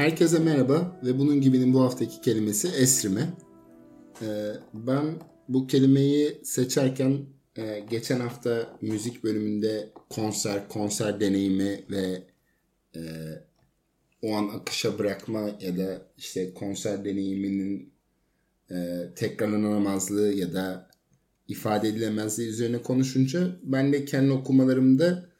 [0.00, 3.28] Herkese merhaba ve bunun gibinin bu haftaki kelimesi esrime.
[4.22, 5.04] Ee, ben
[5.48, 7.18] bu kelimeyi seçerken
[7.56, 12.22] e, geçen hafta müzik bölümünde konser, konser deneyimi ve
[12.96, 13.00] e,
[14.22, 17.92] o an akışa bırakma ya da işte konser deneyiminin
[18.70, 20.90] e, tekrarlanamazlığı ya da
[21.48, 25.30] ifade edilemezliği üzerine konuşunca ben de kendi okumalarımda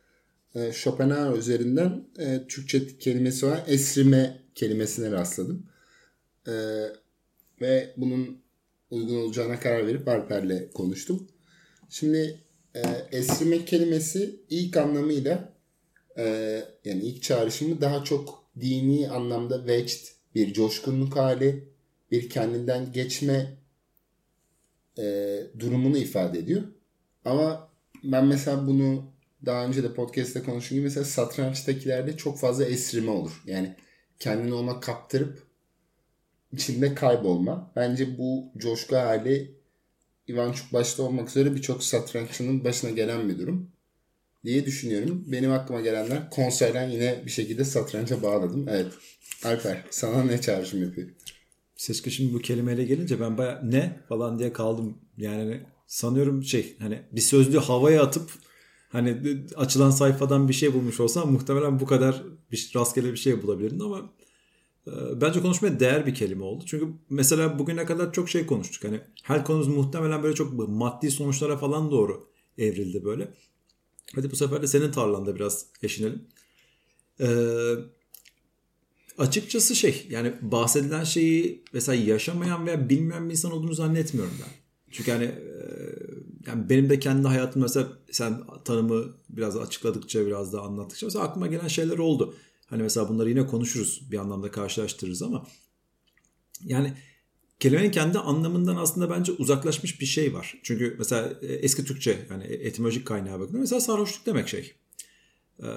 [0.55, 2.05] e, Schopenhauer üzerinden
[2.49, 3.65] Türkçe kelimesi var.
[3.67, 5.67] Esrime kelimesine rastladım.
[6.47, 6.53] E,
[7.61, 8.43] ve bunun
[8.91, 11.29] uygun olacağına karar verip Alper'le konuştum.
[11.89, 12.39] Şimdi
[12.75, 12.81] e,
[13.13, 15.53] esrime kelimesi ilk anlamıyla
[16.19, 16.25] e,
[16.85, 21.69] yani ilk çağrışımı daha çok dini anlamda vecd, bir coşkunluk hali,
[22.11, 23.57] bir kendinden geçme
[24.99, 26.63] e, durumunu ifade ediyor.
[27.25, 27.71] Ama
[28.05, 29.05] ben mesela bunu
[29.47, 33.43] daha önce de podcast'te konuştuğum gibi mesela satrançtakilerde çok fazla esrime olur.
[33.47, 33.77] Yani
[34.21, 35.43] kendini ona kaptırıp
[36.53, 37.73] içinde kaybolma.
[37.77, 39.55] Bence bu coşku hali
[40.29, 43.71] Ivanchuk başta olmak üzere birçok satranççının başına gelen bir durum
[44.45, 45.25] diye düşünüyorum.
[45.27, 48.69] Benim aklıma gelenler konserden yine bir şekilde satranca bağladım.
[48.69, 48.93] Evet.
[49.45, 51.09] Alper sana ne çağrışım yapıyor?
[51.77, 54.99] Seçki şimdi bu kelimeyle gelince ben baya ne falan diye kaldım.
[55.17, 58.31] Yani sanıyorum şey hani bir sözlü havaya atıp
[58.93, 63.81] hani açılan sayfadan bir şey bulmuş olsam muhtemelen bu kadar bir rastgele bir şey bulabilirdin
[63.81, 64.13] ama
[64.87, 66.65] e, bence konuşmaya değer bir kelime oldu.
[66.67, 68.85] Çünkü mesela bugüne kadar çok şey konuştuk.
[68.85, 73.35] Hani her konumuz muhtemelen böyle çok maddi sonuçlara falan doğru evrildi böyle.
[74.15, 76.23] Hadi bu sefer de senin tarlanda biraz eşinelim.
[77.21, 77.75] Ee,
[79.19, 84.53] açıkçası şey yani bahsedilen şeyi mesela yaşamayan veya bilmeyen bir insan olduğunu zannetmiyorum ben.
[84.91, 85.35] Çünkü hani
[86.47, 91.47] yani benim de kendi hayatım mesela sen tanımı biraz açıkladıkça biraz da anlattıkça mesela aklıma
[91.47, 92.35] gelen şeyler oldu.
[92.67, 95.47] Hani mesela bunları yine konuşuruz bir anlamda karşılaştırırız ama
[96.65, 96.95] yani
[97.61, 100.61] kelimenin kendi anlamından aslında bence uzaklaşmış bir şey var.
[100.63, 104.75] Çünkü mesela eski Türkçe yani etimolojik kaynağa bakın mesela sarhoşluk demek şey
[105.63, 105.69] e,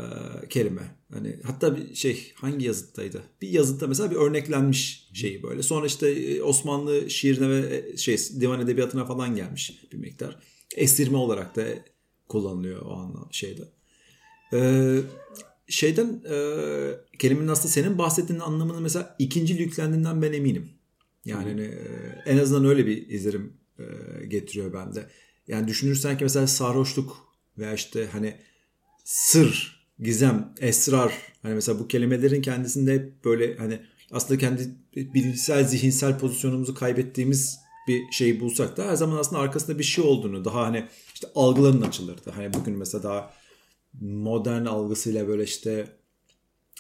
[0.49, 0.95] kelime.
[1.13, 3.23] Hani hatta bir şey hangi yazıttaydı?
[3.41, 5.63] Bir yazıtta mesela bir örneklenmiş şeyi böyle.
[5.63, 10.37] Sonra işte Osmanlı şiirine ve şey divan edebiyatına falan gelmiş bir miktar.
[10.75, 11.63] Esirme olarak da
[12.29, 13.61] kullanılıyor o anlam şeyde.
[14.53, 14.99] Ee,
[15.67, 16.37] şeyden e,
[17.19, 20.69] kelimenin aslında senin bahsettiğin anlamını mesela ikinci yüklendiğinden ben eminim.
[21.25, 23.83] Yani hani, e, en azından öyle bir izlerim e,
[24.25, 25.09] getiriyor bende.
[25.47, 27.17] Yani düşünürsen ki mesela sarhoşluk
[27.57, 28.35] veya işte hani
[29.03, 33.79] sır, gizem, esrar hani mesela bu kelimelerin kendisinde hep böyle hani
[34.11, 39.83] aslında kendi bilimsel, zihinsel pozisyonumuzu kaybettiğimiz bir şey bulsak da her zaman aslında arkasında bir
[39.83, 42.31] şey olduğunu daha hani işte algıların açılırdı.
[42.35, 43.33] Hani bugün mesela daha
[44.01, 45.87] modern algısıyla böyle işte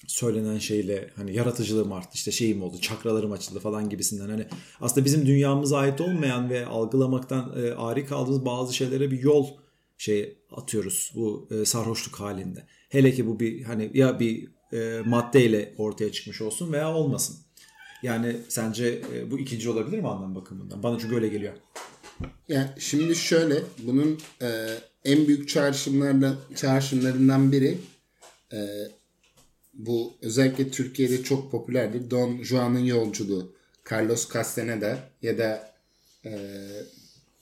[0.07, 4.47] söylenen şeyle hani yaratıcılığım arttı işte şeyim oldu çakralarım açıldı falan gibisinden hani
[4.81, 9.47] aslında bizim dünyamıza ait olmayan ve algılamaktan e, ari kaldığımız bazı şeylere bir yol
[9.97, 12.63] şey atıyoruz bu e, sarhoşluk halinde.
[12.89, 17.37] Hele ki bu bir hani ya bir e, maddeyle ortaya çıkmış olsun veya olmasın.
[18.03, 20.83] Yani sence e, bu ikinci olabilir mi anlam bakımından?
[20.83, 21.53] Bana çünkü öyle geliyor.
[22.47, 24.67] Yani şimdi şöyle bunun e,
[25.05, 27.77] en büyük çağrışımlardan çağrışımlarından biri
[28.53, 28.57] e,
[29.73, 32.11] bu özellikle Türkiye'de çok popülerdir.
[32.11, 33.55] Don Juan'ın yolculuğu.
[33.91, 35.73] Carlos Castaneda ya da
[36.25, 36.31] e,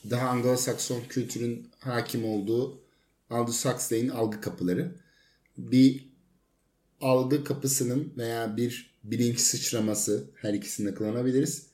[0.10, 2.82] daha Anglo-Sakson kültürün hakim olduğu
[3.30, 4.96] Aldous Huxley'in algı kapıları.
[5.58, 6.12] Bir
[7.02, 11.68] algı kapısının veya bir bilinç sıçraması her ikisini de kullanabiliriz.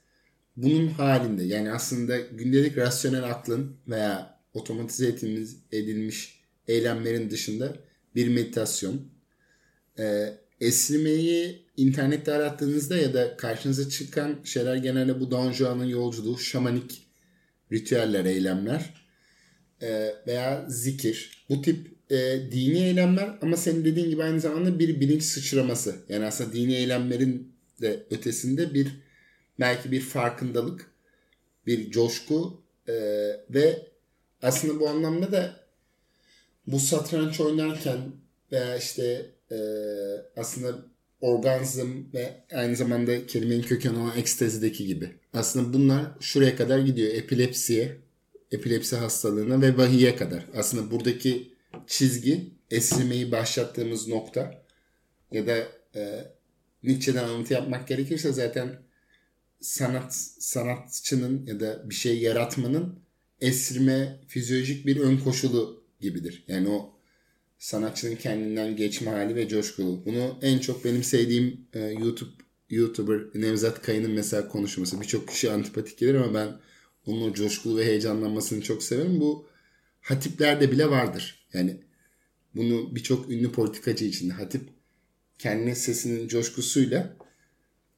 [0.58, 5.16] Bunun halinde yani aslında gündelik rasyonel aklın veya otomatize
[5.72, 7.74] edilmiş eylemlerin dışında
[8.16, 9.02] bir meditasyon.
[10.00, 17.08] Ee, esrimeyi internette arattığınızda ya da karşınıza çıkan şeyler genelde bu Don Juan'ın yolculuğu, şamanik
[17.72, 18.94] ritüeller, eylemler
[19.82, 21.46] e, veya zikir.
[21.50, 22.16] Bu tip e,
[22.52, 25.96] dini eylemler ama senin dediğin gibi aynı zamanda bir bilinç sıçraması.
[26.10, 28.88] Yani aslında dini eylemlerin de ötesinde bir
[29.60, 30.92] belki bir farkındalık,
[31.68, 32.94] bir coşku e,
[33.50, 33.88] ve
[34.42, 35.68] aslında bu anlamda da
[36.68, 38.00] bu satranç oynarken
[38.52, 39.58] veya işte e,
[40.38, 40.86] aslında
[41.22, 45.12] orgazm ve aynı zamanda kelimenin kökeni olan ekstazideki gibi.
[45.34, 47.14] Aslında bunlar şuraya kadar gidiyor.
[47.14, 47.98] Epilepsiye,
[48.52, 50.46] epilepsi hastalığına ve vahiye kadar.
[50.56, 51.57] Aslında buradaki
[51.88, 54.64] çizgi esirmeyi başlattığımız nokta
[55.32, 55.58] ya da
[55.96, 56.32] e,
[56.84, 58.82] Nietzsche'den alıntı yapmak gerekirse zaten
[59.60, 63.00] sanat sanatçının ya da bir şey yaratmanın
[63.42, 66.44] esirme fizyolojik bir ön koşulu gibidir.
[66.48, 66.98] Yani o
[67.58, 70.06] sanatçının kendinden geçme hali ve coşkulu.
[70.06, 72.32] Bunu en çok benim sevdiğim e, YouTube
[72.70, 76.60] YouTuber Nevzat Kayın'ın mesela konuşması birçok kişi antipatik gelir ama ben
[77.06, 79.20] onun o coşkulu ve heyecanlanmasını çok severim.
[79.20, 79.48] Bu
[80.02, 81.37] hatiplerde bile vardır.
[81.54, 81.78] Yani
[82.56, 84.70] bunu birçok ünlü politikacı içinde hatip
[85.40, 87.18] kendi sesinin coşkusuyla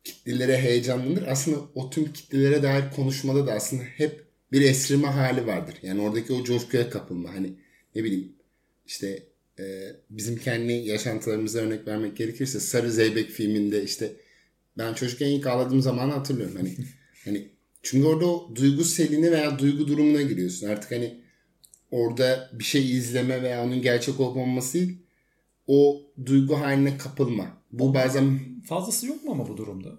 [0.03, 1.23] kitlelere heyecanlanır.
[1.27, 5.75] Aslında o tüm kitlelere dair konuşmada da aslında hep bir esrime hali vardır.
[5.81, 7.33] Yani oradaki o coşkuya kapılma.
[7.33, 7.53] Hani
[7.95, 8.33] ne bileyim
[8.87, 9.23] işte
[9.59, 14.13] e, bizim kendi yaşantılarımıza örnek vermek gerekirse Sarı Zeybek filminde işte
[14.77, 16.55] ben çocukken ilk ağladığım zamanı hatırlıyorum.
[16.55, 16.75] Hani
[17.25, 17.49] hani
[17.83, 20.67] çünkü orada o duygu selini veya duygu durumuna giriyorsun.
[20.67, 21.21] Artık hani
[21.91, 24.97] orada bir şey izleme veya onun gerçek olup olmaması değil
[25.67, 27.57] o duygu haline kapılma.
[27.71, 29.89] Bu bazen fazlası yok mu ama bu durumda?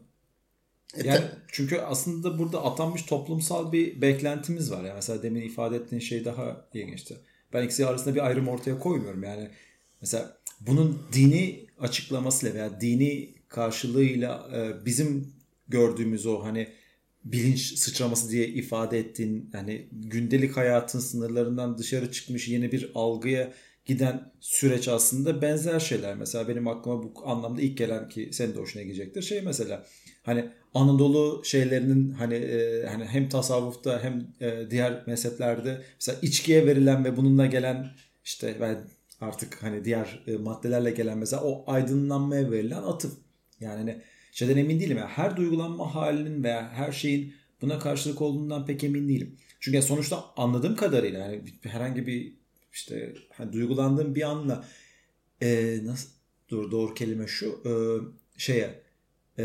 [0.96, 4.84] E, Yani çünkü aslında burada atanmış toplumsal bir beklentimiz var.
[4.84, 7.16] Yani mesela demin ifade ettiğin şey daha ilginçti.
[7.52, 9.22] Ben ikisi arasında bir ayrım ortaya koymuyorum.
[9.22, 9.50] Yani
[10.00, 15.32] mesela bunun dini açıklamasıyla veya dini karşılığıyla e, bizim
[15.68, 16.68] gördüğümüz o hani
[17.24, 23.52] bilinç sıçraması diye ifade ettiğin hani gündelik hayatın sınırlarından dışarı çıkmış yeni bir algıya
[23.84, 26.16] giden süreç aslında benzer şeyler.
[26.16, 29.22] Mesela benim aklıma bu anlamda ilk gelen ki senin de hoşuna gidecektir.
[29.22, 29.86] Şey mesela
[30.22, 37.04] hani Anadolu şeylerinin hani e, hani hem tasavvufta hem e, diğer mezheplerde mesela içkiye verilen
[37.04, 37.86] ve bununla gelen
[38.24, 38.78] işte ben
[39.20, 43.12] artık hani diğer e, maddelerle gelen mesela o aydınlanmaya verilen atıf.
[43.60, 44.02] Yani hani
[44.32, 44.96] şeyden emin değilim.
[44.98, 49.36] Yani her duygulanma halinin veya her şeyin buna karşılık olduğundan pek emin değilim.
[49.60, 52.32] Çünkü sonuçta anladığım kadarıyla yani herhangi bir
[52.72, 54.64] işte hani duygulandığım bir anla
[55.42, 56.08] e, nasıl
[56.48, 57.72] dur doğru kelime şu e,
[58.36, 58.82] şeye
[59.38, 59.44] e,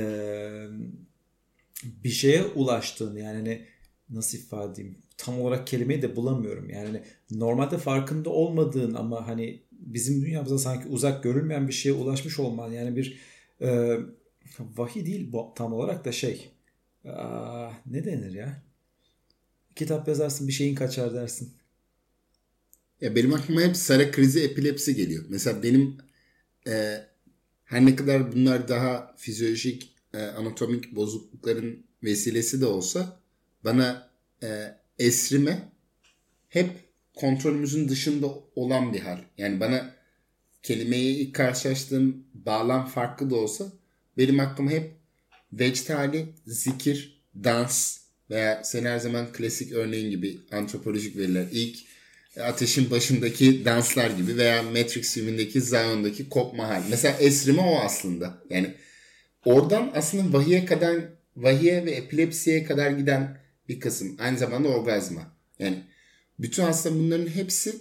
[1.84, 3.66] bir şeye ulaştığın yani hani
[4.10, 9.62] nasıl ifade edeyim tam olarak kelimeyi de bulamıyorum yani hani normalde farkında olmadığın ama hani
[9.72, 13.20] bizim dünyamıza sanki uzak görülmeyen bir şeye ulaşmış olman yani bir
[13.62, 13.98] e,
[14.60, 16.52] vahiy değil tam olarak da şey
[17.06, 18.64] aa, ne denir ya
[19.76, 21.54] kitap yazarsın bir şeyin kaçar dersin
[23.02, 25.26] ya benim aklıma hep Sara krizi epilepsi geliyor.
[25.30, 25.98] Mesela benim
[26.68, 27.04] e,
[27.66, 33.20] her ne kadar bunlar daha fizyolojik e, anatomik bozuklukların vesilesi de olsa
[33.64, 34.10] bana
[34.44, 35.72] e, esrime
[36.50, 36.70] hep
[37.16, 39.18] kontrolümüzün dışında olan bir hal.
[39.38, 39.96] Yani bana
[40.64, 43.72] kelimeyi ilk karşılaştığım bağlam farklı da olsa
[44.18, 44.92] benim aklıma hep
[45.54, 47.98] vecd hali, zikir, dans
[48.30, 51.46] veya sen her zaman klasik örneğin gibi antropolojik veriler.
[51.52, 51.78] ilk
[52.42, 56.84] Ateşin başındaki danslar gibi veya Matrix filmindeki Zion'daki kopma hali.
[56.90, 58.42] Mesela esrime o aslında.
[58.50, 58.74] Yani
[59.46, 60.96] oradan aslında vahiye kadar
[61.36, 63.38] vahiye ve epilepsiye kadar giden
[63.70, 64.16] bir kısım.
[64.20, 65.22] Aynı zamanda orgazma.
[65.60, 65.84] Yani
[66.40, 67.76] bütün aslında bunların hepsi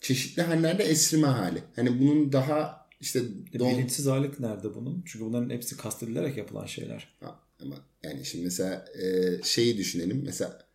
[0.00, 1.58] çeşitli hallerde esrime hali.
[1.76, 3.22] Hani bunun daha işte
[3.58, 3.70] don...
[3.70, 5.02] bilinçsiz hali nerede bunun?
[5.06, 7.16] Çünkü bunların hepsi kastedilerek yapılan şeyler.
[7.20, 10.22] Ha, ama yani şimdi mesela e, şeyi düşünelim.
[10.24, 10.66] Mesela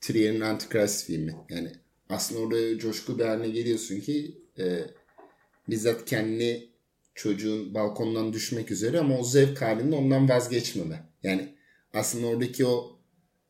[0.00, 1.36] Trier'in Antichrist filmi.
[1.50, 1.72] Yani
[2.08, 4.80] aslında orada coşku bir haline geliyorsun ki e,
[5.68, 6.68] bizzat kendi
[7.14, 11.08] çocuğun balkondan düşmek üzere ama o zevk halinde ondan vazgeçmeme.
[11.22, 11.54] Yani
[11.92, 13.00] aslında oradaki o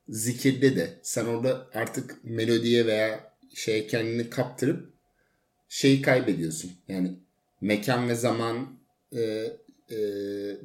[0.09, 4.93] zikirde de sen orada artık melodiye veya şey kendini kaptırıp
[5.69, 6.73] şeyi kaybediyorsun.
[6.89, 7.26] Yani
[7.61, 8.79] mekan ve zaman
[9.13, 9.21] e,
[9.91, 9.99] e,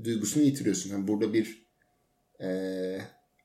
[0.03, 0.89] duygusunu yitiriyorsun.
[0.89, 1.65] Yani burada bir
[2.41, 2.49] e,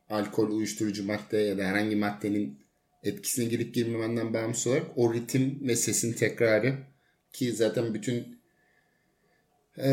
[0.08, 2.58] alkol, uyuşturucu madde ya da herhangi maddenin
[3.02, 6.78] etkisine girip girmemenden bağımsız olarak o ritim ve sesin tekrarı
[7.32, 8.38] ki zaten bütün
[9.78, 9.90] e,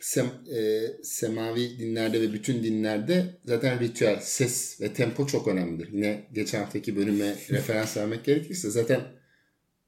[0.00, 5.92] sem, e, semavi dinlerde ve bütün dinlerde zaten ritüel, ses ve tempo çok önemlidir.
[5.92, 9.00] Yine geçen haftaki bölüme referans vermek gerekirse zaten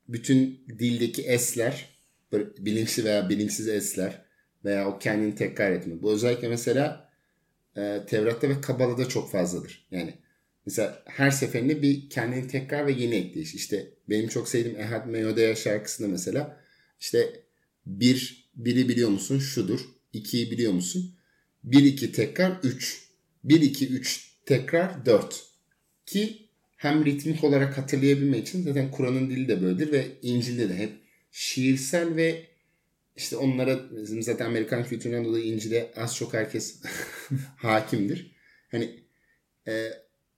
[0.08, 1.93] bütün dildeki esler
[2.32, 4.24] bilinçli veya bilinçsiz esler
[4.64, 6.02] veya o kendini tekrar etme.
[6.02, 7.10] Bu özellikle mesela
[7.76, 9.86] e, Tevrat'ta ve Kabala'da çok fazladır.
[9.90, 10.14] Yani
[10.66, 13.54] Mesela her seferinde bir kendini tekrar ve yeni ekleyiş.
[13.54, 16.60] İşte benim çok sevdiğim Ehad Meyodea şarkısında mesela
[17.00, 17.40] işte
[17.86, 19.80] bir, biri biliyor musun şudur.
[20.12, 21.14] ikiyi biliyor musun?
[21.64, 23.08] Bir iki tekrar üç.
[23.44, 25.44] Bir iki üç tekrar dört.
[26.06, 30.92] Ki hem ritmik olarak hatırlayabilmek için zaten Kur'an'ın dili de böyledir ve İncil'de de hep
[31.34, 32.46] şiirsel ve
[33.16, 36.82] işte onlara bizim zaten Amerikan kültüründen dolayı İncil'e az çok herkes
[37.56, 38.36] hakimdir.
[38.70, 39.04] Hani
[39.68, 39.90] e,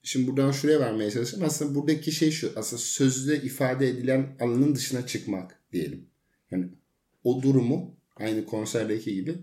[0.07, 1.49] Şimdi buradan şuraya vermeye çalışıyorum.
[1.49, 2.53] Aslında buradaki şey şu.
[2.57, 6.07] Aslında sözle ifade edilen alanın dışına çıkmak diyelim.
[6.51, 6.69] Yani
[7.25, 9.35] o durumu aynı konserdeki gibi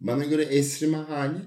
[0.00, 1.38] bana göre esrime hali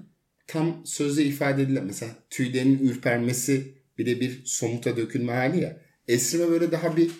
[0.46, 5.80] tam sözle ifade edilen mesela tüylerin ürpermesi bile bir somuta dökülme hali ya.
[6.08, 7.10] Esrime böyle daha bir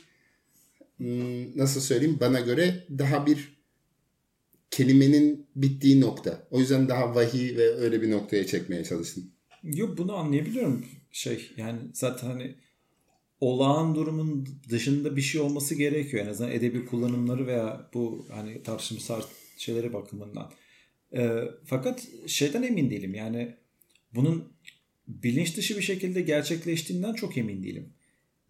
[1.56, 3.62] nasıl söyleyeyim bana göre daha bir
[4.70, 6.46] kelimenin bittiği nokta.
[6.50, 9.24] O yüzden daha vahiy ve öyle bir noktaya çekmeye çalıştım.
[9.62, 10.84] Yok bunu anlayabiliyorum.
[11.12, 12.56] Şey yani zaten hani
[13.40, 16.26] olağan durumun dışında bir şey olması gerekiyor.
[16.26, 19.22] En azından edebi kullanımları veya bu hani tartışmasal
[19.56, 20.52] şeyleri bakımından.
[21.14, 23.14] E, fakat şeyden emin değilim.
[23.14, 23.56] Yani
[24.14, 24.52] bunun
[25.08, 27.92] bilinç dışı bir şekilde gerçekleştiğinden çok emin değilim.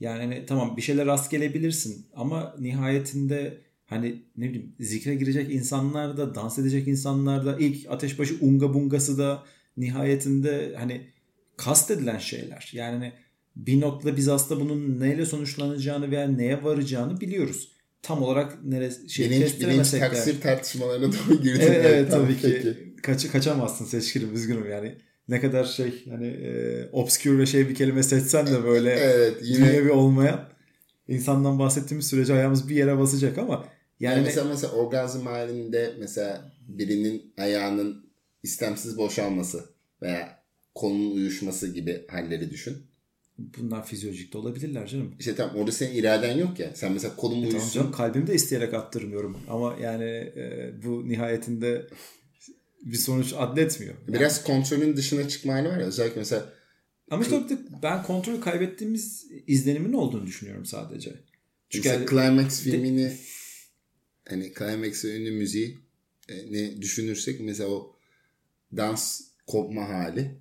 [0.02, 6.16] Yani hani, tamam bir şeyler rast gelebilirsin ama nihayetinde hani ne bileyim zikre girecek insanlar
[6.16, 9.42] da dans edecek insanlar da ilk ateşbaşı unga bungası da
[9.76, 11.06] nihayetinde hani
[11.56, 12.70] kast edilen şeyler.
[12.72, 13.12] Yani hani
[13.56, 17.72] bir noktada biz aslında bunun neyle sonuçlanacağını veya neye varacağını biliyoruz.
[18.02, 21.62] Tam olarak neresi şey bilinç, bilinç taksir tartışmalarına doğru girdik.
[21.62, 22.76] Evet, evet tabii ki.
[23.02, 24.98] Kaçı, kaçamazsın seçkirim üzgünüm yani.
[25.28, 29.66] Ne kadar şey hani e, obskür ve şey bir kelime seçsen de böyle evet, yine...
[29.66, 30.48] dünyevi olmayan
[31.08, 33.64] insandan bahsettiğimiz sürece ayağımız bir yere basacak ama
[34.00, 38.12] yani, yani mesela mesela orgazm halinde mesela birinin ayağının
[38.42, 39.64] istemsiz boşalması
[40.02, 40.42] veya
[40.74, 42.76] kolunun uyuşması gibi halleri düşün.
[43.38, 45.14] Bunlar fizyolojik de olabilirler canım.
[45.18, 46.70] İşte tamam orada senin iraden yok ya.
[46.74, 47.58] Sen mesela kolum e, uyuşsun.
[47.58, 49.38] Tamam canım kalbimi de isteyerek attırmıyorum.
[49.48, 50.04] Ama yani
[50.36, 51.86] e, bu nihayetinde
[52.82, 53.94] bir sonuç adletmiyor.
[54.06, 54.14] Yani.
[54.18, 55.86] Biraz kontrolün dışına çıkma hali var ya.
[55.86, 56.52] Özellikle mesela
[57.10, 57.42] ama işte
[57.82, 61.14] ben kontrolü kaybettiğimiz izlenimin olduğunu düşünüyorum sadece.
[61.70, 63.16] Çünkü mesela Climax filmini de...
[64.28, 65.78] hani Climax ünlü müziği
[66.28, 67.96] e, ne düşünürsek mesela o
[68.76, 70.34] dans kopma hali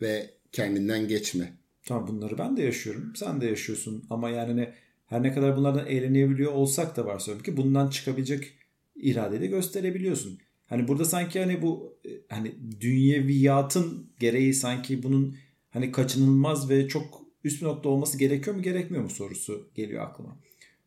[0.00, 1.52] ve kendinden geçme.
[1.84, 3.12] Tamam bunları ben de yaşıyorum.
[3.16, 4.04] Sen de yaşıyorsun.
[4.10, 4.74] Ama yani ne,
[5.06, 8.52] her ne kadar bunlardan eğlenebiliyor olsak da var ki bundan çıkabilecek
[8.96, 10.38] iradeyi de gösterebiliyorsun.
[10.66, 15.36] Hani burada sanki hani bu e, hani dünyeviyatın gereği sanki bunun
[15.70, 20.38] hani kaçınılmaz ve çok üst bir nokta olması gerekiyor mu gerekmiyor mu sorusu geliyor aklıma.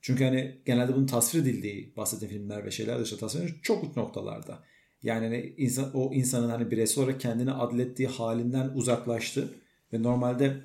[0.02, 3.96] Çünkü hani genelde bunun tasvir edildiği bahsettiğim filmler ve şeyler dışında tasvir edildiği çok uç
[3.96, 4.64] noktalarda.
[5.04, 9.54] Yani hani insan, o insanın hani bireysel olarak kendini adlettiği halinden uzaklaştı
[9.94, 10.62] ve normalde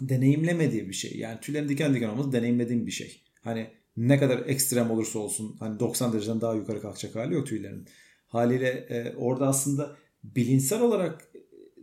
[0.00, 1.18] deneyimlemediği bir şey.
[1.18, 3.22] Yani tüylerin diken diken olması deneyimlediğim bir şey.
[3.42, 7.86] Hani ne kadar ekstrem olursa olsun hani 90 dereceden daha yukarı kalkacak hali yok tüylerin.
[8.26, 11.28] Haliyle e, orada aslında bilinçsel olarak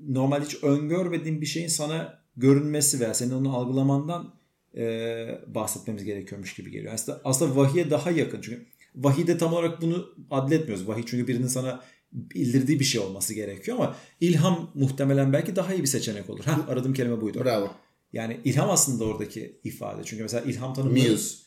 [0.07, 4.33] normal hiç öngörmediğin bir şeyin sana görünmesi veya senin onu algılamandan
[4.77, 6.93] e, bahsetmemiz gerekiyormuş gibi geliyor.
[6.93, 8.41] Aslında, aslında vahiye daha yakın.
[8.41, 10.87] Çünkü vahide tam olarak bunu adletmiyoruz.
[10.87, 15.81] Vahiy çünkü birinin sana bildirdiği bir şey olması gerekiyor ama ilham muhtemelen belki daha iyi
[15.81, 16.45] bir seçenek olur.
[16.45, 17.41] Heh, aradığım kelime buydu.
[17.43, 17.71] Bravo.
[18.13, 20.01] Yani ilham aslında oradaki ifade.
[20.03, 21.11] Çünkü mesela ilham tanımları...
[21.11, 21.43] Muse.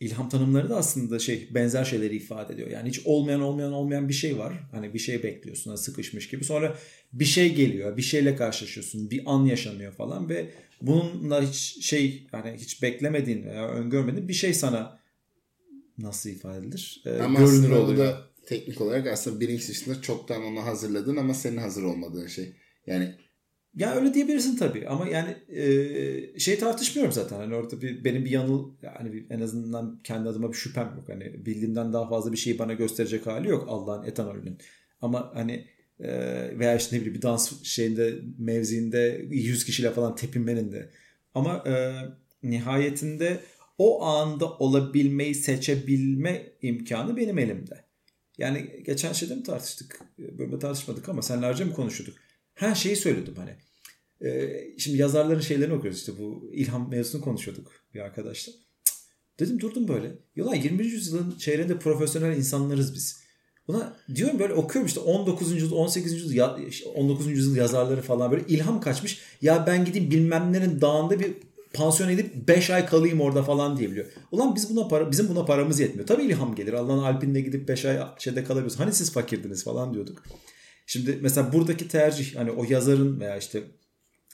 [0.00, 2.70] İlham tanımları da aslında şey benzer şeyleri ifade ediyor.
[2.70, 4.54] Yani hiç olmayan olmayan olmayan bir şey var.
[4.72, 6.44] Hani bir şey bekliyorsun hani sıkışmış gibi.
[6.44, 6.76] Sonra
[7.12, 7.96] bir şey geliyor.
[7.96, 9.10] Bir şeyle karşılaşıyorsun.
[9.10, 10.50] Bir an yaşanıyor falan ve
[10.82, 15.00] bununla hiç şey yani hiç beklemediğin veya öngörmediğin bir şey sana
[15.98, 17.02] nasıl ifade edilir?
[17.06, 17.98] Ee, ama görünür oluyor.
[17.98, 22.52] da teknik olarak aslında bilinç dışında çoktan onu hazırladın ama senin hazır olmadığın şey.
[22.86, 23.14] Yani
[23.76, 27.36] ya öyle diyebilirsin tabii ama yani e, şey tartışmıyorum zaten.
[27.36, 31.08] Hani orada bir benim bir yanıl yani bir, en azından kendi adıma bir şüphem yok.
[31.08, 34.58] Hani bildiğimden daha fazla bir şeyi bana gösterecek hali yok Allah'ın etanolünün.
[35.00, 35.66] Ama hani
[36.00, 36.08] e,
[36.58, 40.90] veya işte ne bileyim bir dans şeyinde mevziinde 100 kişiyle falan tepinmenin de.
[41.34, 41.94] Ama e,
[42.42, 43.40] nihayetinde
[43.78, 47.84] o anda olabilmeyi seçebilme imkanı benim elimde.
[48.38, 50.00] Yani geçen şeyde mi tartıştık?
[50.18, 52.25] Böyle tartışmadık ama senlerce mi konuşuyorduk?
[52.56, 53.56] Her şeyi söyledim hani.
[54.30, 58.52] Ee, şimdi yazarların şeylerini okuyoruz işte bu ilham mevzusunu konuşuyorduk bir arkadaşla.
[59.40, 60.12] Dedim durdum böyle.
[60.36, 60.86] Yola 20.
[60.86, 63.20] yüzyılın çeyreğinde profesyonel insanlarız biz.
[63.68, 65.52] Buna diyorum böyle okuyorum işte 19.
[65.52, 66.12] yüzyıl 18.
[66.12, 66.48] yüzyıl
[66.94, 67.26] 19.
[67.26, 69.20] yüzyıl yazarları falan böyle ilham kaçmış.
[69.42, 71.32] Ya ben gideyim bilmem nerenin dağında bir
[71.72, 74.06] pansiyon edip 5 ay kalayım orada falan diyebiliyor.
[74.32, 76.06] Ulan biz buna para, bizim buna paramız yetmiyor.
[76.06, 76.72] Tabii ilham gelir.
[76.72, 78.80] Allah'ın alpinde gidip 5 ay şeyde kalabiliyoruz.
[78.80, 80.22] Hani siz fakirdiniz falan diyorduk.
[80.86, 83.62] Şimdi mesela buradaki tercih hani o yazarın veya işte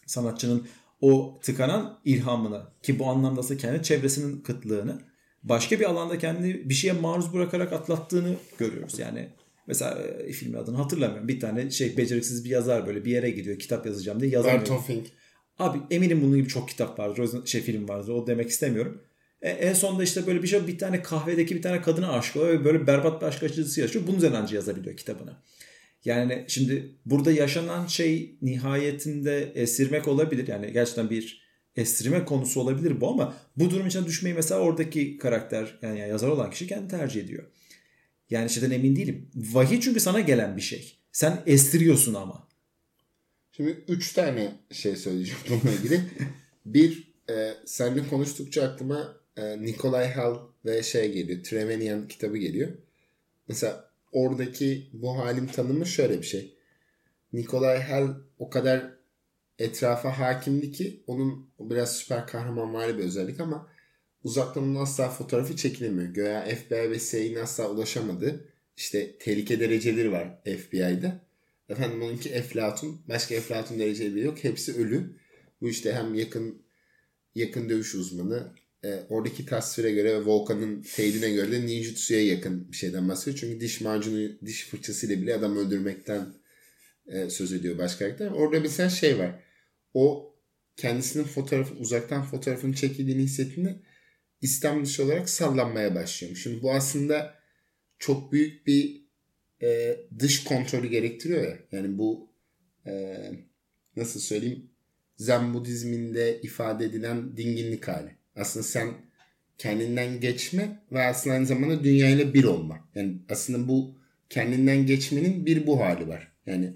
[0.06, 0.66] sanatçının
[1.00, 5.02] o tıkanan ilhamını ki bu anlamda ise kendi çevresinin kıtlığını
[5.42, 8.98] başka bir alanda kendini bir şeye maruz bırakarak atlattığını görüyoruz.
[8.98, 9.28] Yani
[9.66, 11.28] mesela e, filmin adını hatırlamıyorum.
[11.28, 14.60] Bir tane şey beceriksiz bir yazar böyle bir yere gidiyor kitap yazacağım diye yazamıyor.
[14.60, 15.06] Barton Fink.
[15.58, 17.18] Abi eminim bunun gibi çok kitap vardır.
[17.18, 18.12] O yüzden şey film vardır.
[18.12, 19.02] O demek istemiyorum.
[19.42, 22.60] E, en sonunda işte böyle bir şey bir tane kahvedeki bir tane kadına aşık oluyor
[22.60, 24.04] ve böyle berbat bir aşk acısı yaşıyor.
[24.06, 25.36] Bunun üzerine yazabiliyor kitabını.
[26.04, 30.48] Yani şimdi burada yaşanan şey nihayetinde esirmek olabilir.
[30.48, 31.42] Yani gerçekten bir
[31.76, 36.50] esirme konusu olabilir bu ama bu durum içine düşmeyi mesela oradaki karakter yani yazar olan
[36.50, 37.44] kişi kendi tercih ediyor.
[38.30, 39.30] Yani şeyden emin değilim.
[39.34, 40.98] Vahiy çünkü sana gelen bir şey.
[41.12, 42.48] Sen estiriyorsun ama.
[43.52, 46.00] Şimdi üç tane şey söyleyeceğim bununla ilgili.
[46.66, 51.42] bir, e, seninle konuştukça aklıma e, Nikolay Hal ve şey geliyor.
[51.42, 52.68] Tremenian kitabı geliyor.
[53.48, 56.54] mesela oradaki bu halim tanımı şöyle bir şey.
[57.32, 58.92] Nikolay Hell o kadar
[59.58, 63.68] etrafa hakimdi ki onun biraz süper kahramanvari bir özellik ama
[64.24, 66.08] uzaktan onun asla fotoğrafı çekilemiyor.
[66.08, 68.48] Göya FBI ve CIA'nin asla ulaşamadı.
[68.76, 71.20] İşte tehlike dereceleri var FBI'de.
[71.68, 73.00] Efendim onunki Eflatun.
[73.08, 74.44] Başka Eflatun dereceleri yok.
[74.44, 75.16] Hepsi ölü.
[75.60, 76.62] Bu işte hem yakın
[77.34, 78.52] yakın dövüş uzmanı.
[78.84, 83.38] E, oradaki tasvire göre ve Volkan'ın teyidine göre de ninjutsu'ya yakın bir şeyden bahsediyor.
[83.38, 86.34] Çünkü diş macunu, diş fırçasıyla bile adam öldürmekten
[87.06, 88.30] e, söz ediyor baş karakter.
[88.30, 89.42] Orada mesela şey var.
[89.94, 90.34] O
[90.76, 93.76] kendisinin fotoğrafı uzaktan fotoğrafını çekildiğini hissettiğinde
[94.40, 96.36] İslam dışı olarak sallanmaya başlıyor.
[96.36, 97.34] Şimdi bu aslında
[97.98, 99.02] çok büyük bir
[99.62, 101.58] e, dış kontrolü gerektiriyor ya.
[101.72, 102.30] Yani bu
[102.86, 103.16] e,
[103.96, 104.70] nasıl söyleyeyim
[105.16, 108.21] Zen Budizminde ifade edilen dinginlik hali.
[108.36, 108.88] Aslında sen
[109.58, 112.88] kendinden geçme ve aslında aynı zamanda dünyayla bir olma.
[112.94, 113.98] Yani aslında bu
[114.30, 116.32] kendinden geçmenin bir bu hali var.
[116.46, 116.74] Yani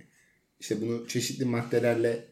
[0.61, 2.25] işte bunu çeşitli maddelerle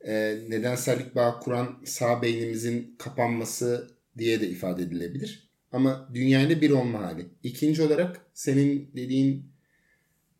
[0.00, 5.50] e, nedensellik bağ kuran sağ beynimizin kapanması diye de ifade edilebilir.
[5.72, 7.26] Ama dünyayla bir olma hali.
[7.42, 9.52] İkinci olarak senin dediğin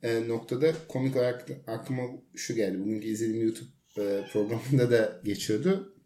[0.03, 2.03] e, noktada komik olarak aklıma
[2.35, 2.81] şu geldi.
[2.81, 5.97] Bugünkü izlediğim YouTube e, programında da geçiyordu.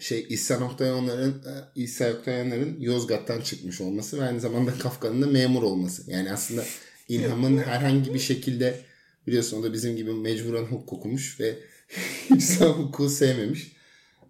[0.00, 5.62] Şey İsa Noktayanlar'ın e, İsa Noktayanlar'ın Yozgat'tan çıkmış olması ve aynı zamanda Kafka'nın da memur
[5.62, 6.10] olması.
[6.10, 6.64] Yani aslında
[7.08, 8.80] İlham'ın herhangi bir şekilde
[9.26, 11.58] biliyorsun o da bizim gibi mecburen hukuk okumuş ve
[12.30, 13.72] hiç hukuku sevmemiş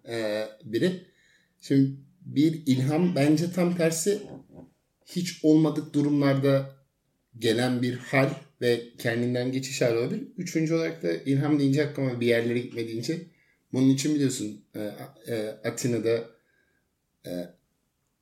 [0.09, 1.05] e, biri.
[1.61, 4.21] Şimdi bir ilham bence tam tersi
[5.05, 6.75] hiç olmadık durumlarda
[7.39, 8.29] gelen bir hal
[8.61, 10.27] ve kendinden geçiş hali olabilir.
[10.37, 13.21] Üçüncü olarak da ilham deyince aklıma bir yerlere gitme deyince
[13.73, 14.91] bunun için biliyorsun e,
[15.27, 16.29] e, Atina'da
[17.25, 17.31] e,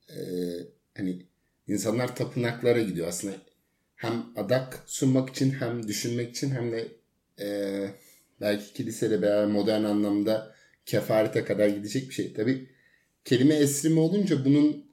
[0.10, 0.18] e,
[0.98, 1.26] hani
[1.68, 3.34] insanlar tapınaklara gidiyor aslında
[3.96, 6.88] hem adak sunmak için hem düşünmek için hem de
[7.40, 7.48] e,
[8.42, 12.34] belki kilisede veya modern anlamda kefarete kadar gidecek bir şey.
[12.34, 12.70] Tabi
[13.26, 14.88] kelime esrimi olunca bunun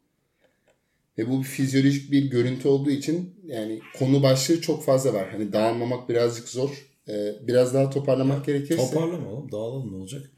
[1.19, 5.31] ve bu bir fizyolojik bir görüntü olduğu için yani konu başlığı çok fazla var.
[5.31, 6.87] Hani dağılmamak birazcık zor.
[7.09, 8.77] Ee, biraz daha toparlamak gerekirse.
[8.77, 10.31] Toparlama oğlum dağılalım ne olacak?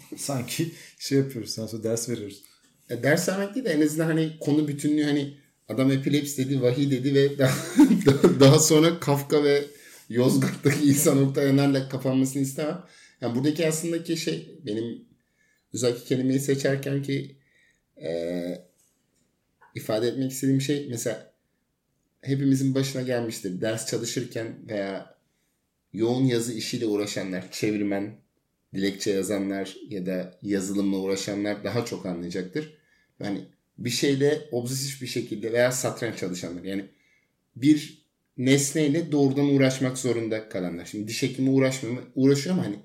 [0.16, 1.50] Sanki şey yapıyoruz.
[1.50, 2.42] Sen sonra ders veriyoruz.
[2.90, 6.90] E, ders vermek değil de en azından hani konu bütünlüğü hani adam epileps dedi, vahiy
[6.90, 7.38] dedi ve
[8.06, 9.64] daha, daha sonra Kafka ve
[10.08, 12.84] Yozgat'taki insan nokta yönerle kapanmasını istemem.
[13.20, 15.04] Yani buradaki aslında ki şey benim
[15.72, 17.36] özellikle kelimeyi seçerken ki
[18.02, 18.10] e,
[19.74, 21.32] ifade etmek istediğim şey mesela
[22.20, 23.60] hepimizin başına gelmiştir.
[23.60, 25.18] Ders çalışırken veya
[25.92, 28.18] yoğun yazı işiyle uğraşanlar, çevirmen,
[28.74, 32.78] dilekçe yazanlar ya da yazılımla uğraşanlar daha çok anlayacaktır.
[33.20, 33.44] Yani
[33.78, 36.84] bir şeyle obsesif bir şekilde veya satranç çalışanlar yani
[37.56, 38.06] bir
[38.38, 40.84] nesneyle doğrudan uğraşmak zorunda kalanlar.
[40.84, 42.76] Şimdi diş hekimi uğraşmıyor, uğraşıyor ama hani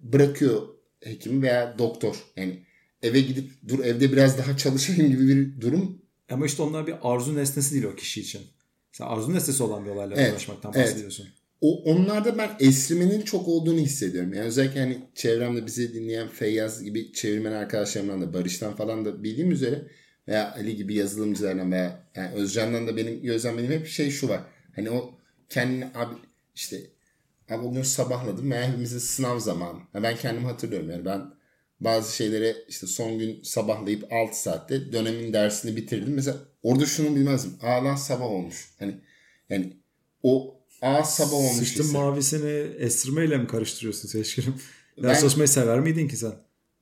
[0.00, 0.68] bırakıyor
[1.00, 2.16] hekim veya doktor.
[2.36, 2.62] Yani
[3.02, 6.02] eve gidip dur evde biraz daha çalışayım gibi bir durum.
[6.30, 8.42] Ama işte onlar bir arzu nesnesi değil o kişi için.
[8.92, 11.24] Sen arzu nesnesi olan bir olayla evet, uğraşmaktan bahsediyorsun.
[11.24, 11.39] Evet.
[11.60, 14.34] O, onlarda ben esrimenin çok olduğunu hissediyorum.
[14.34, 19.50] Yani özellikle hani çevremde bizi dinleyen Feyyaz gibi çevirmen arkadaşlarımdan da Barış'tan falan da bildiğim
[19.50, 19.82] üzere
[20.28, 24.40] veya Ali gibi yazılımcılardan veya yani Özcan'dan da benim gözlemlediğim hep şey şu var.
[24.76, 25.14] Hani o
[25.48, 26.14] kendini abi
[26.54, 26.80] işte
[27.50, 29.78] abi o gün sabahladım veya hepimizin sınav zamanı.
[29.94, 31.22] Yani ben kendimi hatırlıyorum yani ben
[31.80, 36.14] bazı şeylere işte son gün sabahlayıp 6 saatte dönemin dersini bitirdim.
[36.14, 37.52] Mesela orada şunu bilmezdim.
[37.62, 38.74] Aa lan sabah olmuş.
[38.78, 38.94] Hani
[39.48, 39.76] yani
[40.22, 41.56] o aa sabah olmuş.
[41.56, 44.54] Sıçtın mavisini estirmeyle mi karıştırıyorsun seçkinim?
[45.02, 46.32] Ders ben, çalışmayı sever miydin ki sen?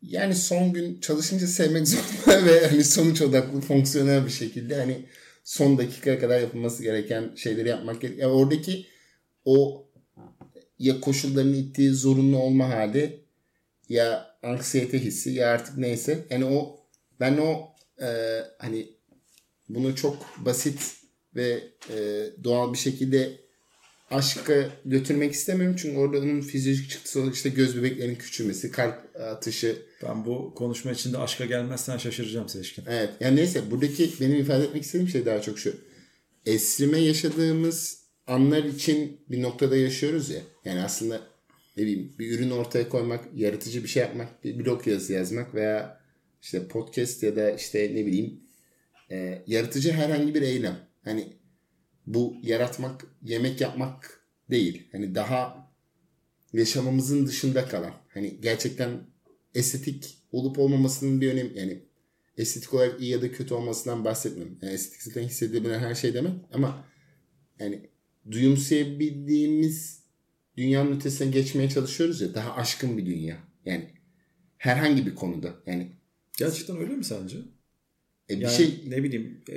[0.02, 5.06] Yani son gün çalışınca sevmek zorunda ve hani sonuç odaklı fonksiyonel bir şekilde hani
[5.44, 8.30] son dakikaya kadar yapılması gereken şeyleri yapmak gerekiyor.
[8.30, 8.86] Yani oradaki
[9.44, 9.88] o
[10.78, 13.24] ya koşulların ittiği zorunlu olma hali
[13.88, 16.26] ya anksiyete hissi ya artık neyse.
[16.30, 16.80] Yani o
[17.20, 17.68] ben o
[18.02, 18.08] e,
[18.58, 18.88] hani
[19.68, 20.96] bunu çok basit
[21.34, 23.47] ve e, doğal bir şekilde
[24.10, 25.76] aşka götürmek istemiyorum.
[25.78, 29.82] Çünkü orada onun fizyolojik çıktısı olarak işte göz bebeklerinin küçülmesi, kalp atışı.
[30.02, 32.84] Ben bu konuşma içinde aşka gelmezsen şaşıracağım Seçkin.
[32.88, 33.10] Evet.
[33.20, 35.76] Yani neyse buradaki benim ifade etmek istediğim şey daha çok şu.
[36.46, 40.40] Esrime yaşadığımız anlar için bir noktada yaşıyoruz ya.
[40.64, 41.20] Yani aslında
[41.76, 46.00] ne bileyim bir ürün ortaya koymak, yaratıcı bir şey yapmak, bir blog yazı yazmak veya
[46.42, 48.40] işte podcast ya da işte ne bileyim
[49.10, 50.76] e, yaratıcı herhangi bir eylem.
[51.04, 51.28] Hani
[52.14, 54.88] bu yaratmak, yemek yapmak değil.
[54.92, 55.72] Hani daha
[56.52, 57.94] yaşamamızın dışında kalan.
[58.08, 59.00] Hani gerçekten
[59.54, 61.82] estetik olup olmamasının bir önemi yani
[62.36, 64.58] estetik olarak iyi ya da kötü olmasından bahsetmiyorum.
[64.62, 66.84] Yani estetik zaten hissedilebilen her şey demek ama
[67.58, 67.90] yani
[68.30, 70.02] duyumsayabildiğimiz
[70.56, 73.38] dünyanın ötesine geçmeye çalışıyoruz ya daha aşkın bir dünya.
[73.64, 73.94] Yani
[74.58, 75.54] herhangi bir konuda.
[75.66, 75.98] Yani
[76.38, 77.36] Gerçekten öyle mi sence?
[78.30, 79.56] E, bir Yani şey ne bileyim e,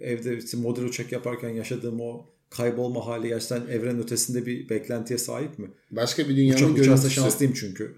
[0.00, 5.58] evde işte model uçak yaparken yaşadığım o kaybolma hali gerçekten evrenin ötesinde bir beklentiye sahip
[5.58, 5.70] mi?
[5.90, 7.10] başka bir dünyanın uçarsa görüntüsü.
[7.10, 7.94] şanslıyım çünkü.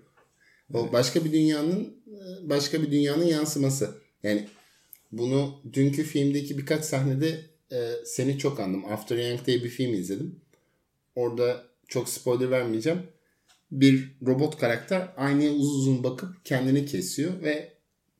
[0.74, 1.96] O başka bir dünyanın
[2.42, 3.94] başka bir dünyanın yansıması.
[4.22, 4.48] Yani
[5.12, 7.40] bunu dünkü filmdeki birkaç sahnede
[7.72, 8.84] e, seni çok andım.
[8.84, 10.40] After Yang diye bir film izledim.
[11.14, 13.02] Orada çok spoiler vermeyeceğim.
[13.70, 17.72] Bir robot karakter aynaya uzun uzun bakıp kendini kesiyor ve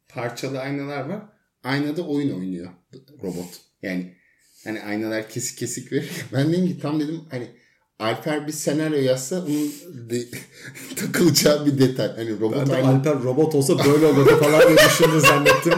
[0.09, 1.23] parçalı aynalar var.
[1.67, 2.69] Aynada oyun oynuyor
[3.23, 3.61] robot.
[3.83, 4.15] Yani
[4.65, 6.11] hani aynalar kesik kesik veriyor.
[6.33, 7.47] Ben dedim ki tam dedim hani
[7.99, 9.73] Alper bir senaryo yazsa onun
[10.11, 10.27] de-
[10.97, 12.09] takılacağı bir detay.
[12.17, 15.73] Hani robot Ben de ayna- Alper robot olsa böyle olurdu falan diye düşündüm zannettim.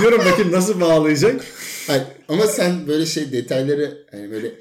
[0.00, 1.44] Diyorum bakayım nasıl bağlayacak?
[1.86, 4.54] Hayır, ama sen böyle şey detayları hani böyle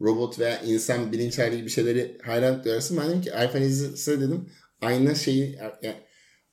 [0.00, 2.96] robot veya insan bilinç hali gibi şeyleri hayran duyarsın.
[3.02, 4.48] Ben dedim ki Alper izlese dedim
[4.80, 5.96] aynı şeyi yani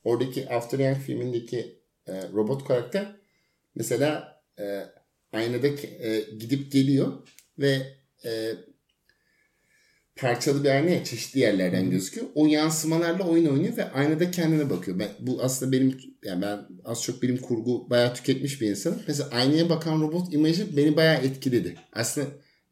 [0.04, 3.16] oradaki After Yang filmindeki e, robot karakter
[3.74, 4.64] mesela e,
[5.32, 7.12] aynada e, gidip geliyor
[7.58, 8.52] ve e,
[10.16, 12.26] parçalı bir ayna ya, çeşitli yerlerden gözüküyor.
[12.34, 14.98] O yansımalarla oyun oynuyor ve aynada kendine bakıyor.
[14.98, 19.02] Ben, bu aslında benim yani ben az çok bilim kurgu bayağı tüketmiş bir insanım.
[19.08, 21.76] Mesela aynaya bakan robot imajı beni bayağı etkiledi.
[21.92, 22.26] Aslında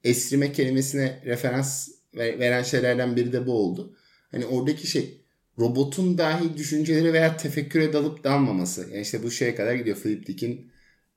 [0.05, 3.97] esrime kelimesine referans ver- veren şeylerden biri de bu oldu.
[4.31, 5.21] Hani oradaki şey
[5.59, 8.81] robotun dahi düşünceleri veya tefekküre dalıp dalmaması.
[8.81, 9.97] Yani işte bu şeye kadar gidiyor.
[9.97, 10.72] Philip Dick'in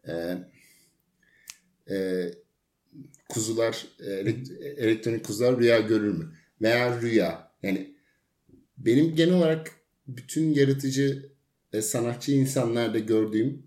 [0.07, 0.37] e,
[1.89, 2.31] e,
[3.29, 6.33] kuzular e, elekt- elektronik kuzular rüya görür mü?
[6.61, 7.51] Veya rüya.
[7.63, 7.95] Yani
[8.77, 9.71] benim genel olarak
[10.07, 11.29] bütün yaratıcı
[11.73, 13.63] ve sanatçı insanlarda gördüğüm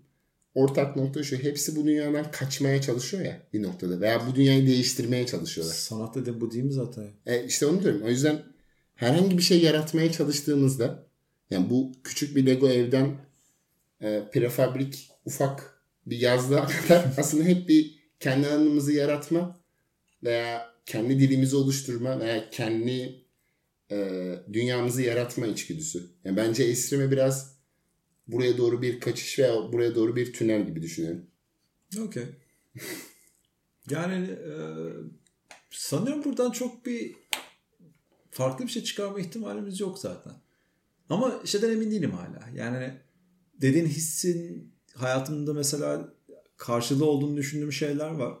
[0.55, 1.37] ortak nokta şu.
[1.37, 4.01] Hepsi bu dünyadan kaçmaya çalışıyor ya bir noktada.
[4.01, 5.73] Veya bu dünyayı değiştirmeye çalışıyorlar.
[5.73, 7.07] Sanat dedim bu değil mi zaten?
[7.25, 8.01] E, işte onu diyorum.
[8.03, 8.43] O yüzden
[8.95, 11.05] herhangi bir şey yaratmaya çalıştığımızda
[11.49, 13.17] yani bu küçük bir Lego evden
[14.01, 15.78] e, prefabrik ufak
[16.09, 19.59] bir yazlığa kadar aslında hep bir kendi alanımızı yaratma
[20.23, 23.25] veya kendi dilimizi oluşturma veya kendi
[23.91, 26.09] e, dünyamızı yaratma içgüdüsü.
[26.23, 27.59] Yani bence esrime biraz
[28.27, 31.25] buraya doğru bir kaçış veya buraya doğru bir tünel gibi düşünüyorum.
[31.99, 32.23] Okey.
[33.89, 34.53] Yani e,
[35.69, 37.15] sanıyorum buradan çok bir
[38.31, 40.33] farklı bir şey çıkarma ihtimalimiz yok zaten.
[41.09, 42.49] Ama şeyden emin değilim hala.
[42.55, 42.93] Yani
[43.61, 46.13] dediğin hissin hayatımda mesela
[46.57, 48.33] karşılığı olduğunu düşündüğüm şeyler var.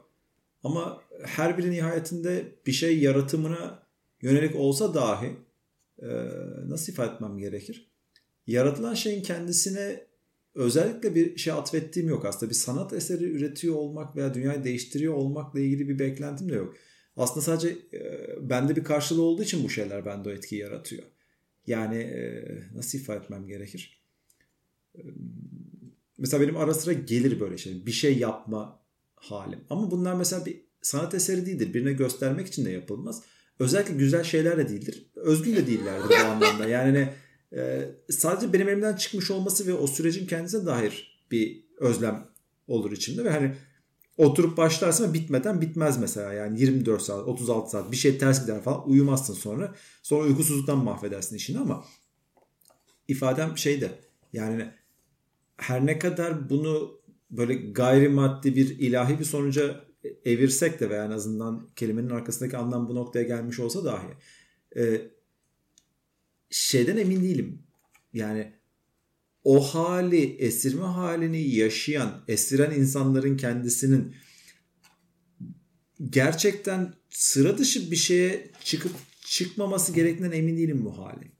[0.63, 3.83] Ama her biri nihayetinde bir şey yaratımına
[4.21, 5.35] yönelik olsa dahi
[6.01, 6.07] e,
[6.67, 7.91] nasıl ifade etmem gerekir?
[8.47, 10.05] Yaratılan şeyin kendisine
[10.55, 12.49] özellikle bir şey atfettiğim yok aslında.
[12.49, 16.75] Bir sanat eseri üretiyor olmak veya dünyayı değiştiriyor olmakla ilgili bir beklentim de yok.
[17.17, 21.03] Aslında sadece e, bende bir karşılığı olduğu için bu şeyler bende o etkiyi yaratıyor.
[21.67, 22.43] Yani e,
[22.75, 24.03] nasıl ifade etmem gerekir?
[26.19, 27.85] Mesela benim ara sıra gelir böyle şey.
[27.85, 28.79] Bir şey yapma
[29.15, 29.59] halim.
[29.69, 31.73] Ama bunlar mesela bir sanat eseri değildir.
[31.73, 33.21] Birine göstermek için de yapılmaz.
[33.59, 35.11] Özellikle güzel şeyler de değildir.
[35.15, 36.65] Özgün de değillerdir bu anlamda.
[36.69, 37.13] Yani ne,
[37.55, 42.27] e, sadece benim elimden çıkmış olması ve o sürecin kendisine dair bir özlem
[42.67, 43.55] olur içimde ve hani
[44.17, 48.61] oturup başlarsın ve bitmeden bitmez mesela yani 24 saat 36 saat bir şey ters gider
[48.61, 51.85] falan uyumazsın sonra sonra uykusuzluktan mahvedersin işini ama
[53.07, 53.91] ifadem şey de
[54.33, 54.71] yani
[55.59, 56.99] her ne kadar bunu
[57.31, 59.85] böyle gayrimaddi bir ilahi bir sonuca
[60.25, 64.07] evirsek de veya en azından kelimenin arkasındaki anlam bu noktaya gelmiş olsa dahi
[64.77, 65.01] e,
[66.49, 67.63] şeyden emin değilim.
[68.13, 68.53] Yani
[69.43, 74.15] o hali, esirme halini yaşayan, esiren insanların kendisinin
[76.09, 78.91] gerçekten sıra dışı bir şeye çıkıp
[79.25, 81.38] çıkmaması gerektiğinden emin değilim bu halin.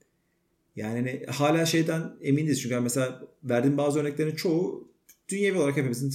[0.80, 4.90] Yani hani hala şeyden eminiz çünkü mesela verdiğim bazı örneklerin çoğu
[5.28, 6.14] dünyevi olarak hepimizin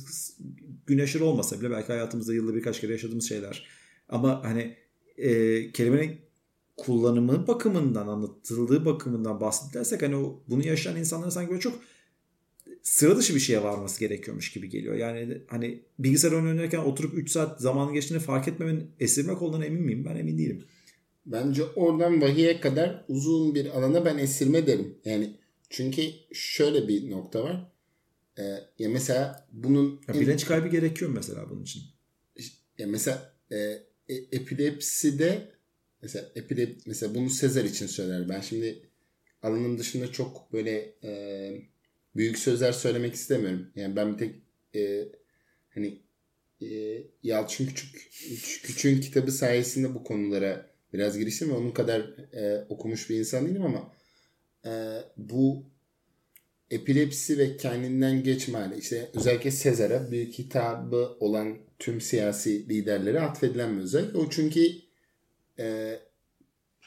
[0.88, 3.68] gün aşırı olmasa bile belki hayatımızda yılda birkaç kere yaşadığımız şeyler.
[4.10, 4.76] Ama hani
[5.18, 6.18] e, kelimenin
[6.78, 11.80] kullanımı bakımından anlatıldığı bakımından bahsedersek hani o, bunu yaşayan insanların sanki böyle çok
[12.84, 14.96] sıra dışı bir şeye varması gerekiyormuş gibi geliyor.
[14.96, 20.06] Yani hani bilgisayar oynarken oturup 3 saat zaman geçtiğini fark etmemin esirmek olduğuna emin miyim?
[20.06, 20.66] Ben emin değilim.
[21.26, 24.98] Bence oradan vahiye kadar uzun bir alana ben esirme derim.
[25.06, 25.34] Yani
[25.70, 26.02] çünkü
[26.34, 27.72] şöyle bir nokta var.
[28.40, 28.44] Ee,
[28.80, 31.84] ya mesela bunun Ya bilinç kaybı gerekiyor mesela bunun için.
[32.78, 33.56] ya mesela e,
[34.10, 35.52] e, epilepside
[36.02, 38.30] mesela epilep mesela bunu Sezar için söyler.
[38.30, 38.90] Ben şimdi
[39.42, 41.12] alanın dışında çok böyle e,
[42.16, 43.68] büyük sözler söylemek istemiyorum.
[43.76, 44.36] Yani ben bir tek
[44.76, 45.08] e,
[45.70, 46.02] hani
[46.62, 46.68] e,
[47.24, 48.12] Yalçın Küçük
[48.64, 52.02] Küçük'ün kitabı sayesinde bu konulara biraz giriştim ve onun kadar
[52.34, 53.92] e, okumuş bir insan değilim ama
[54.66, 55.64] e, bu
[56.72, 63.78] epilepsi ve kendinden geçme hali işte özellikle Sezar'a büyük hitabı olan tüm siyasi liderlere atfedilen
[63.78, 64.16] bir özellik.
[64.16, 64.72] O çünkü
[65.60, 66.00] e,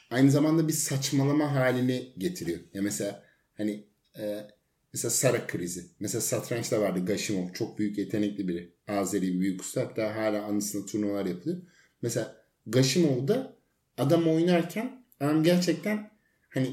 [0.09, 2.59] aynı zamanda bir saçmalama halini getiriyor.
[2.73, 3.83] Ya mesela hani
[4.19, 4.47] e,
[4.93, 5.85] mesela Sara krizi.
[5.99, 7.53] Mesela satrançta vardı Gashimov.
[7.53, 8.73] Çok büyük yetenekli biri.
[8.87, 9.81] Azeri bir büyük usta.
[9.81, 11.61] Hatta hala anısında turnuvalar yapılıyor.
[12.01, 12.35] Mesela
[12.67, 13.58] Gashimov'da
[13.99, 16.11] adam oynarken adam gerçekten
[16.49, 16.67] hani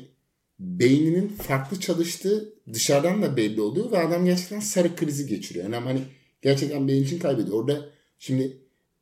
[0.59, 5.65] beyninin farklı çalıştığı dışarıdan da belli oluyor ve adam gerçekten sarı krizi geçiriyor.
[5.65, 6.01] Yani hani
[6.43, 7.57] gerçekten bilincini kaybediyor.
[7.57, 8.57] Orada şimdi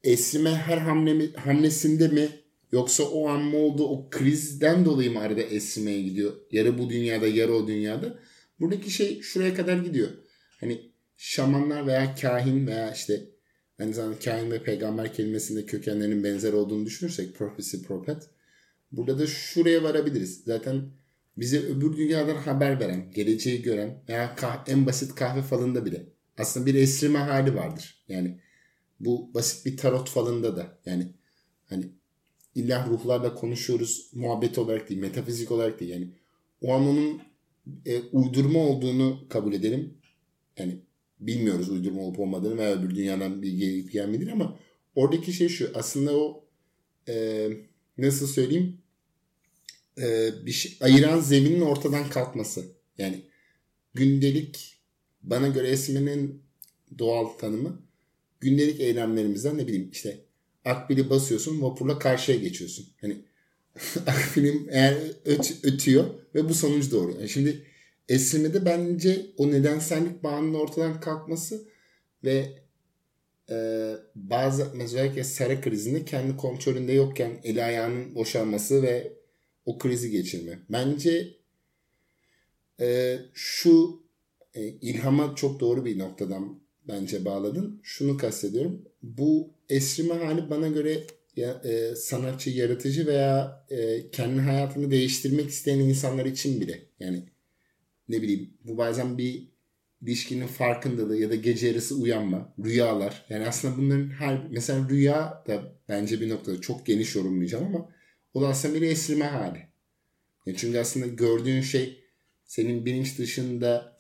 [0.05, 2.29] Esrime her hamle hamlesinde mi
[2.73, 6.33] yoksa o an mı oldu o krizden dolayı mı arada Esrime'ye gidiyor?
[6.51, 8.19] Yarı bu dünyada yarı o dünyada.
[8.61, 10.09] Buradaki şey şuraya kadar gidiyor.
[10.61, 13.34] Hani şamanlar veya kahin veya işte
[13.81, 18.31] aynı zamanda kahin ve peygamber kelimesinde kökenlerinin benzer olduğunu düşünürsek prophecy, prophet.
[18.93, 20.43] Burada da şuraya varabiliriz.
[20.47, 20.91] Zaten
[21.37, 26.07] bize öbür dünyadan haber veren, geleceği gören veya kah- en basit kahve falında bile
[26.39, 28.05] aslında bir esrime hali vardır.
[28.09, 28.41] Yani
[29.01, 31.13] bu basit bir tarot falında da yani
[31.67, 31.89] hani
[32.55, 35.93] illa ruhlarla konuşuyoruz muhabbet olarak değil, metafizik olarak değil.
[35.93, 36.11] Yani
[36.61, 37.21] o an onun
[37.87, 39.95] e, uydurma olduğunu kabul edelim.
[40.59, 40.81] Yani
[41.27, 44.59] bilmiyoruz uydurma olup olmadığını veya öbür dünyadan bilgi gelip gelmediğini ama
[44.95, 46.45] oradaki şey şu aslında o
[47.09, 47.49] e,
[47.99, 48.79] nasıl söyleyeyim
[49.99, 52.65] e, bir şey, ayıran zeminin ortadan kalkması.
[52.99, 53.21] Yani
[53.95, 54.77] gündelik
[55.23, 56.43] bana göre esmenin
[56.99, 57.83] doğal tanımı
[58.41, 60.19] gündelik eylemlerimizden ne bileyim işte
[60.65, 62.87] akbili basıyorsun vapurla karşıya geçiyorsun.
[63.01, 63.17] Hani
[64.07, 67.13] akbilim eğer öt, ötüyor ve bu sonuç doğru.
[67.13, 67.63] Yani şimdi
[68.09, 71.69] esrimede bence o nedensellik bağının ortadan kalkması
[72.25, 72.65] ve
[73.51, 73.57] e,
[74.15, 79.13] bazı özellikle sera krizinde kendi kontrolünde yokken eli ayağının boşalması ve
[79.67, 80.59] o krizi geçirme.
[80.71, 81.35] Bence
[82.81, 84.03] e, şu
[84.55, 87.81] e, ilhama çok doğru bir noktadan bence bağladın.
[87.83, 88.85] Şunu kastediyorum.
[89.03, 95.79] Bu esrime hali bana göre ya, e, sanatçı, yaratıcı veya e, kendi hayatını değiştirmek isteyen
[95.79, 97.25] insanlar için bile yani
[98.09, 99.55] ne bileyim bu bazen bir
[100.03, 103.27] ilişkinin farkındalığı ya da gece yarısı uyanma, rüyalar.
[103.29, 107.89] Yani aslında bunların her mesela rüya da bence bir noktada çok geniş yorumlayacağım ama
[108.35, 109.59] o da aslında bir esrime hali.
[110.47, 112.05] Yani çünkü aslında gördüğün şey
[112.45, 113.97] senin bilinç dışında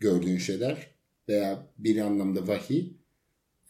[0.00, 0.90] gördüğün şeyler
[1.28, 2.92] veya bir anlamda vahiy.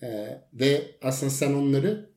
[0.02, 2.11] Ee, ve aslında sen onları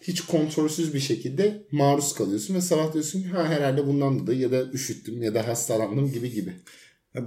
[0.00, 4.70] hiç kontrolsüz bir şekilde maruz kalıyorsun ve sabah diyorsun ha herhalde bundan dolayı ya da
[4.72, 6.54] üşüttüm ya da hastalandım gibi gibi.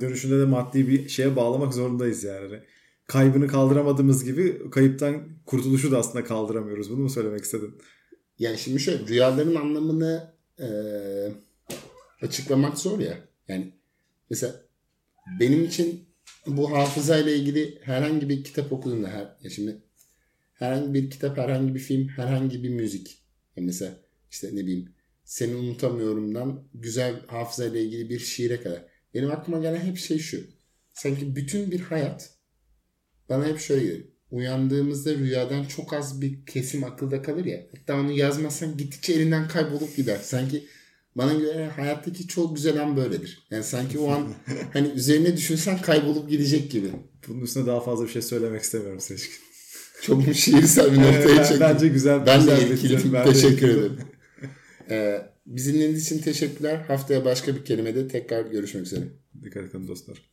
[0.01, 2.59] Dönüşünde de maddi bir şeye bağlamak zorundayız yani.
[3.07, 6.89] Kaybını kaldıramadığımız gibi kayıptan kurtuluşu da aslında kaldıramıyoruz.
[6.89, 7.77] Bunu mu söylemek istedin?
[8.39, 10.67] Yani şimdi şöyle rüyaların anlamını e,
[12.21, 13.17] açıklamak zor ya.
[13.47, 13.73] Yani
[14.29, 14.55] mesela
[15.39, 16.05] benim için
[16.47, 19.81] bu hafızayla ilgili herhangi bir kitap okuduğumda her, ya şimdi
[20.63, 23.17] herhangi bir kitap, herhangi bir film, herhangi bir müzik.
[23.55, 23.99] Yani mesela
[24.31, 28.85] işte ne bileyim seni unutamıyorumdan güzel hafızayla ilgili bir şiire kadar.
[29.13, 30.43] Benim aklıma gelen hep şey şu.
[30.93, 32.29] Sanki bütün bir hayat
[33.29, 34.07] bana hep şöyle geliyor.
[34.31, 37.67] Uyandığımızda rüyadan çok az bir kesim akılda kalır ya.
[37.77, 40.19] Hatta onu yazmazsan gittikçe elinden kaybolup gider.
[40.23, 40.63] Sanki
[41.15, 43.47] bana göre hayattaki çok güzel an böyledir.
[43.51, 44.33] Yani sanki o an
[44.73, 46.91] hani üzerine düşünsen kaybolup gidecek gibi.
[47.27, 49.52] Bunun üstüne daha fazla bir şey söylemek istemiyorum Seçkin.
[50.03, 51.59] Çok mu şiirsel bir noktaya çektim.
[51.59, 52.25] Bence güzel.
[52.25, 53.23] Ben güzel de etkiliyim.
[53.23, 53.97] Teşekkür ederim.
[54.89, 56.85] ee, bizimle için teşekkürler.
[56.87, 59.03] Haftaya başka bir kelimede tekrar görüşmek üzere.
[59.43, 60.32] Dikkat edin dostlar.